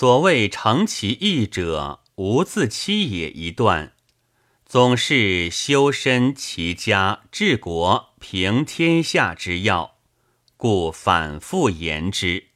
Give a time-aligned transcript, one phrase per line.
[0.00, 3.28] 所谓成其义者，无自欺也。
[3.28, 3.92] 一段，
[4.64, 9.98] 总是修身、齐家、治国、平天下之要，
[10.56, 12.46] 故反复言之。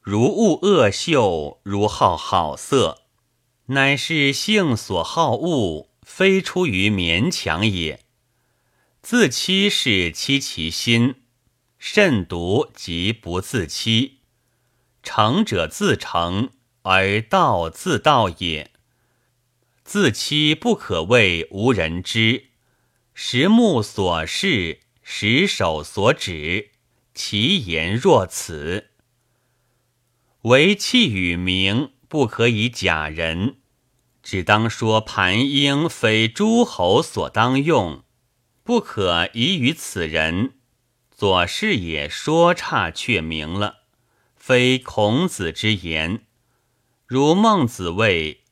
[0.00, 3.02] 如恶恶秀，如好好色，
[3.66, 8.00] 乃是性所好恶，非出于勉强也。
[9.00, 11.22] 自欺是欺其心，
[11.78, 14.18] 慎独即不自欺。
[15.04, 16.50] 成者自成，
[16.84, 18.70] 而道自道也。
[19.84, 22.46] 自欺不可谓无人知，
[23.12, 26.70] 实目所视，实手所指，
[27.14, 28.90] 其言若此。
[30.42, 33.56] 唯气与名不可以假人，
[34.22, 38.04] 只当说盘鹰非诸侯所当用。
[38.62, 40.54] 不可疑于此人，
[41.10, 43.84] 左氏也说差却明了，
[44.36, 46.23] 非孔子之言。
[47.06, 48.44] 如孟子谓：“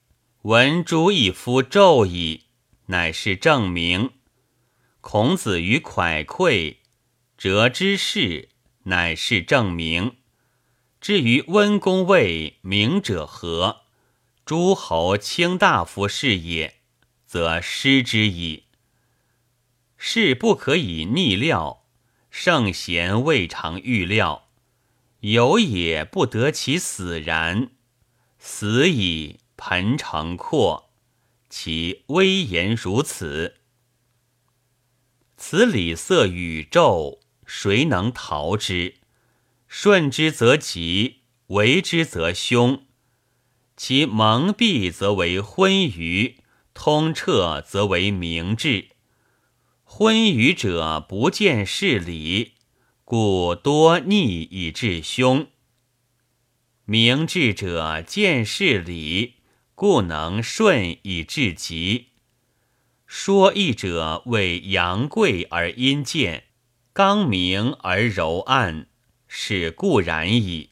[0.42, 2.48] 闻诸一夫纣矣，
[2.86, 4.10] 乃是证明。”
[5.00, 6.76] 孔子于蒯聩，
[7.38, 8.50] 折之事，
[8.84, 10.16] 乃是证明。
[11.00, 13.84] 至于温公谓明者何？
[14.44, 16.80] 诸侯卿大夫是也，
[17.24, 18.64] 则失之矣。
[19.96, 21.86] 事不可以逆料，
[22.28, 24.50] 圣贤未尝预料。
[25.20, 27.70] 有也不得其死然，
[28.44, 30.90] 死矣盆成阔，
[31.48, 33.54] 其威严如此。
[35.36, 38.96] 此礼色宇宙，谁能逃之？
[39.68, 42.84] 顺之则吉，为之则凶。
[43.76, 46.38] 其蒙蔽则为昏愚，
[46.74, 48.88] 通彻则为明智。
[49.84, 52.54] 昏愚者不见事理，
[53.04, 55.46] 故多逆以致凶；
[56.92, 59.36] 明智者见事理，
[59.74, 62.08] 故能顺以致吉。
[63.06, 66.44] 说义者为阳贵而阴贱，
[66.92, 68.88] 刚明而柔暗，
[69.26, 70.68] 是固然矣。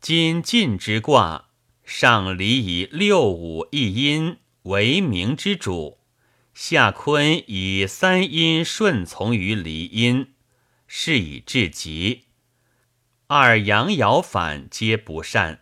[0.00, 1.50] 今晋之卦，
[1.84, 5.98] 上离以六五一阴为明之主。
[6.52, 10.32] 下坤以三阴顺从于离阴，
[10.88, 12.24] 是以至极。
[13.30, 15.60] 二阳爻反皆不善，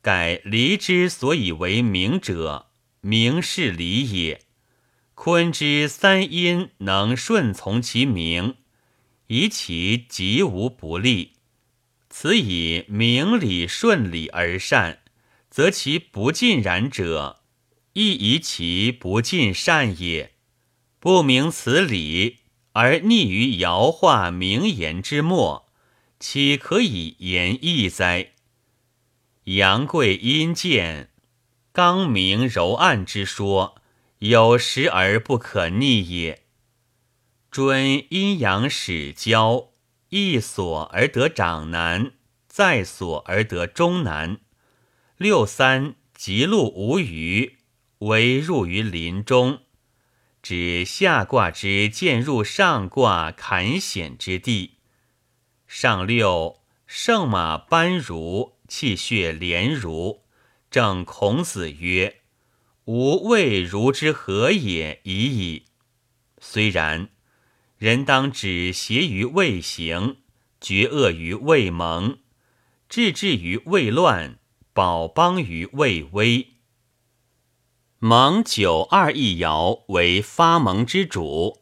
[0.00, 2.68] 盖离之所以为明者，
[3.02, 4.40] 明是离也。
[5.14, 8.54] 坤之三阴能顺从其明，
[9.26, 11.34] 以其极无不利。
[12.08, 15.00] 此以明理顺理而善，
[15.50, 17.42] 则其不尽然者。
[17.92, 20.32] 亦以其不尽善也，
[20.98, 22.38] 不明此理
[22.72, 25.67] 而逆于爻化名言之末，
[26.20, 28.32] 岂可以言义哉？
[29.44, 31.10] 阳贵阴贱，
[31.72, 33.76] 刚明柔暗之说，
[34.18, 36.42] 有时而不可逆也。
[37.50, 39.70] 尊阴阳始交，
[40.08, 42.12] 一所而得长男，
[42.46, 44.40] 再所而得中男。
[45.16, 47.58] 六三吉禄无余。
[48.00, 49.62] 唯入于林中，
[50.40, 54.77] 指下卦之渐入上卦坎险之地。
[55.68, 60.24] 上六，圣马班如，气血连如。
[60.70, 62.22] 正孔子曰
[62.86, 65.66] ：“吾未如之何也已矣。”
[66.40, 67.10] 虽然，
[67.76, 70.16] 人当止邪于未行，
[70.58, 72.18] 绝恶于未萌，
[72.88, 74.38] 治治于未乱，
[74.72, 76.54] 保邦于未危。
[77.98, 81.58] 蒙九二一爻为发蒙之主，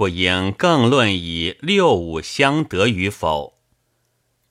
[0.00, 3.60] 不应更论以六五相得与否。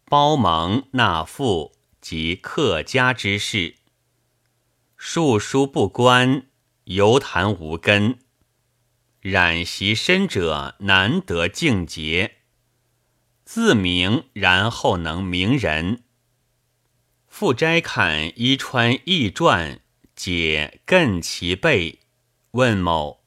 [0.05, 3.77] 包蒙纳富及客家之事，
[4.95, 6.45] 述书不观，
[6.83, 8.19] 犹谈无根。
[9.21, 12.35] 染习深者难得境节，
[13.43, 16.03] 自明然后能明人。
[17.27, 19.81] 复斋看伊川易传。
[20.15, 22.01] 解艮其背，
[22.51, 23.18] 问某：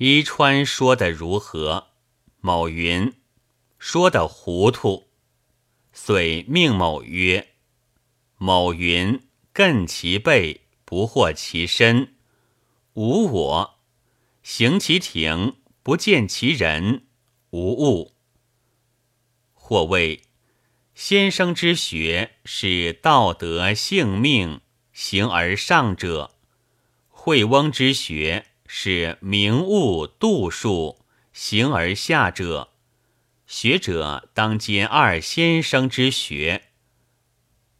[0.00, 1.88] 伊川说的如何？
[2.38, 3.14] 某云：
[3.80, 5.08] 说的糊涂。
[5.92, 7.48] 遂命某曰：
[8.36, 9.20] 某云
[9.52, 12.14] 艮其背，不惑其身，
[12.92, 13.78] 无我；
[14.44, 17.08] 行其庭，不见其人，
[17.50, 18.14] 无物。
[19.52, 20.22] 或谓
[20.94, 24.60] 先生之学是道德性命。
[24.92, 26.36] 形而上者，
[27.08, 30.98] 惠翁之学是明物度数；
[31.32, 32.68] 形而下者，
[33.46, 36.64] 学者当兼二先生之学。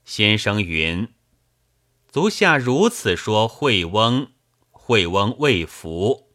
[0.06, 1.08] 先生云
[2.10, 4.32] ：“足下如此说惠翁，
[4.70, 6.30] 惠翁未服。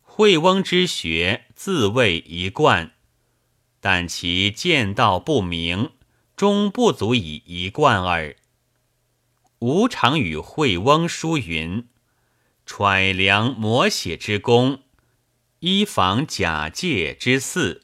[0.00, 2.92] 惠翁之学，自谓一贯，
[3.80, 5.90] 但其见道不明，
[6.34, 8.34] 终不足以一贯耳。
[9.58, 11.86] 吾常与惠翁书云：
[12.72, 14.84] 揣量摹写之功，
[15.58, 17.82] 依仿假借之肆，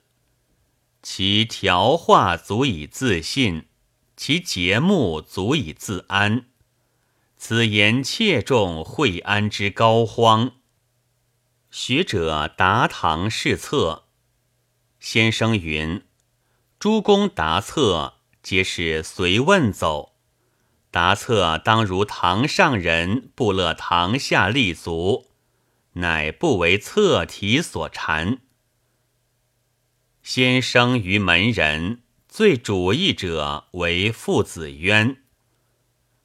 [1.03, 3.67] 其条画足以自信，
[4.17, 6.47] 其节目足以自安。
[7.37, 10.53] 此言切中惠安之膏肓。
[11.73, 14.05] 学者答唐试策，
[15.01, 16.05] 先生云
[16.79, 20.16] ：“诸公答策，皆是随问走。
[20.91, 25.27] 答策当如堂上人，不乐堂下立足，
[25.95, 28.39] 乃不为侧体所缠。
[30.23, 35.23] 先生于门人，最主意者为父子渊。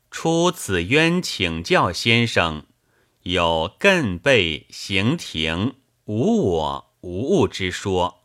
[0.10, 2.66] 出子渊请教先生。”
[3.24, 5.76] 有艮背行庭
[6.06, 8.24] 无我无物之说。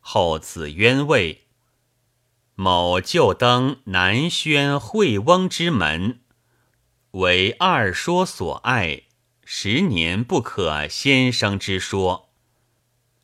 [0.00, 1.46] 后子渊谓
[2.60, 6.20] ：“某就登南轩惠翁之门，
[7.12, 9.04] 为二说所爱，
[9.46, 12.28] 十年不可先生之说。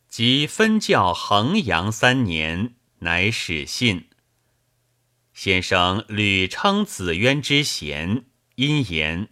[0.08, 4.08] 即分教衡阳三年，乃始信。
[5.34, 8.24] 先生屡称子渊之贤，
[8.54, 9.28] 因言。”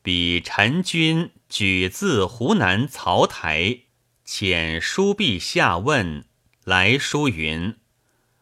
[0.00, 3.80] 彼陈君举自湖南曹台
[4.26, 6.24] 遣书壁下问
[6.64, 7.76] 来书云：“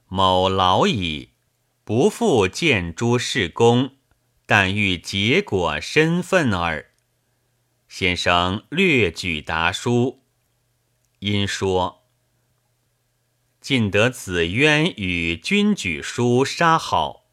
[0.09, 1.31] 某老矣，
[1.85, 3.93] 不复见诸事公，
[4.47, 6.91] 但欲结果身份耳。”
[7.89, 10.23] 先生略举答书，
[11.21, 12.05] 因说
[13.61, 17.29] ：“尽得子渊与君举书杀好，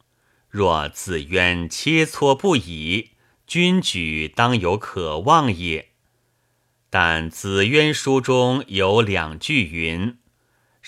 [0.48, 3.10] 若子渊切磋不已。”
[3.46, 5.90] 君举当有可望也，
[6.90, 10.18] 但子渊书中有两句云：“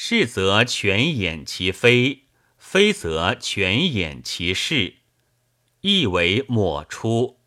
[0.00, 4.98] 是则全掩其非，非则全掩其是”，
[5.82, 7.40] 意为抹出。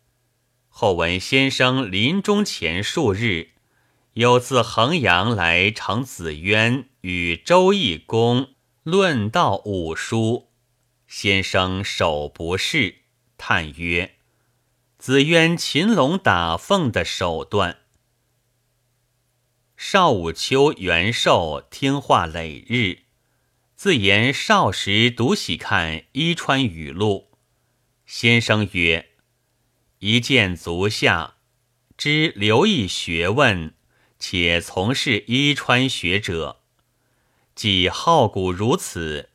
[0.68, 3.52] 后闻先生临终前数日，
[4.12, 8.50] 有自衡阳来承子渊与周易公
[8.82, 10.50] 论道五书，
[11.06, 12.96] 先生手不释，
[13.38, 14.16] 叹曰。
[14.98, 17.78] 子渊擒龙打凤的手段。
[19.84, 23.00] 少武秋元寿听话累日，
[23.74, 27.30] 自言少时独喜看《伊川语录》。
[28.06, 29.10] 先生曰
[29.98, 31.34] ：“一见足下，
[31.98, 33.74] 知留意学问，
[34.20, 36.60] 且从事伊川学者，
[37.56, 39.30] 既好古如此，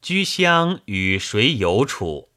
[0.00, 2.30] 居乡与谁有处？”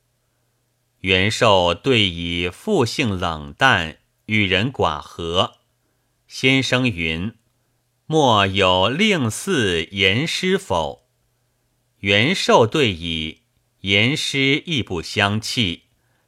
[0.99, 5.59] 元寿对以父性冷淡，与人寡和。
[6.27, 7.33] 先生云
[8.13, 11.07] ：“莫有令嗣言师否？”
[12.01, 13.41] 元寿对以
[13.79, 15.85] 言师亦不相弃，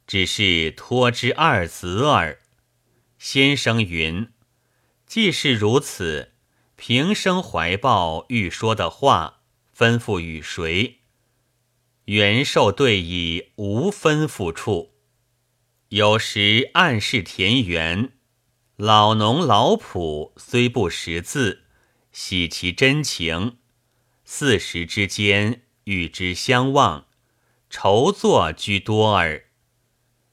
[0.07, 2.39] 只是托之二子耳。
[3.19, 4.29] 先生云
[5.05, 6.31] ：“既是如此，
[6.75, 9.43] 平生怀抱欲说的话，
[9.77, 11.01] 吩咐与谁？”
[12.05, 14.95] 元寿对以无吩咐处，
[15.89, 18.13] 有时暗示田园，
[18.75, 21.64] 老农老仆虽不识字，
[22.17, 23.57] 喜其真情。
[24.23, 27.07] 四时之间与之相望，
[27.69, 29.47] 筹作居多耳。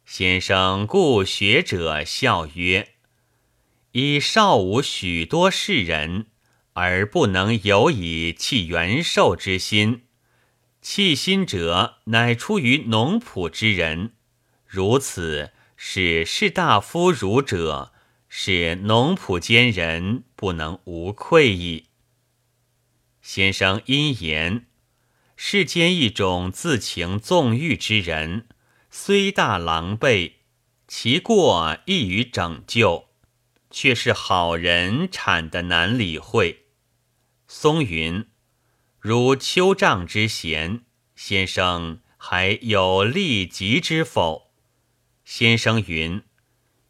[0.04, 2.90] 先生故学者笑曰
[3.90, 6.28] ：“以少无许多世人，
[6.74, 10.04] 而不能有以弃元寿之心。”
[10.80, 14.12] 弃心者，乃出于农仆之人。
[14.64, 17.91] 如此，使士大夫儒者，
[18.34, 21.88] 使农仆间人不能无愧矣。
[23.20, 24.68] 先生因言：
[25.36, 28.46] 世间一种自情纵欲之人，
[28.90, 30.32] 虽大狼狈，
[30.88, 33.10] 其过易于拯救，
[33.70, 36.64] 却是好人产的难理会。
[37.46, 38.26] 松云。
[38.98, 40.84] 如丘丈之贤，
[41.14, 44.50] 先生还有利己之否？
[45.22, 46.22] 先生云：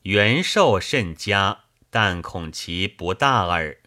[0.03, 3.79] 元寿甚佳，但恐其不大耳。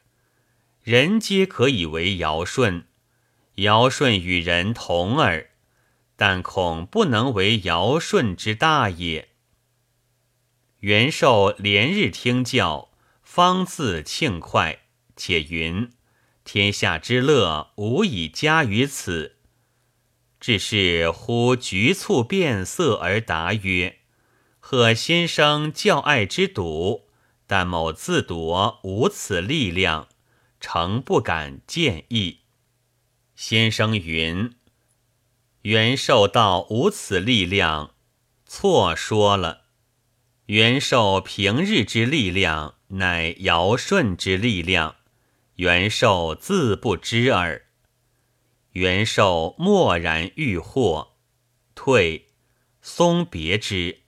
[0.81, 2.85] 人皆可以为尧舜，
[3.55, 5.49] 尧舜与人同耳，
[6.15, 9.29] 但恐不能为尧舜之大也。
[10.79, 12.91] 元寿连日听教，
[13.21, 14.83] 方自庆快，
[15.17, 15.91] 且云。
[16.43, 19.37] 天下之乐，无以加于此。
[20.39, 23.97] 只是忽局促变色而答曰
[24.67, 27.07] ：“贺先生教爱之笃，
[27.45, 30.07] 但某自夺无此力量，
[30.59, 32.39] 诚不敢见议。
[33.35, 34.55] 先生云
[35.61, 37.93] ：“元寿道无此力量，
[38.47, 39.65] 错说了。
[40.47, 44.95] 元寿平日之力量，乃尧舜之力量，
[45.57, 47.67] 元寿自不知耳。
[48.71, 51.09] 元寿默然欲惑，
[51.75, 52.29] 退，
[52.81, 54.04] 松别之。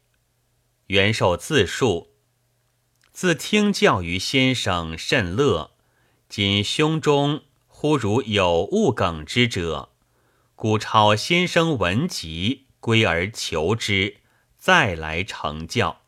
[0.87, 2.13] 袁寿自述：
[3.11, 5.71] 自听教于先生甚乐，
[6.27, 7.43] 今胸中。”
[7.79, 9.91] 忽如有物梗之者，
[10.55, 14.17] 故超先生文集归而求之，
[14.57, 16.01] 再来成教。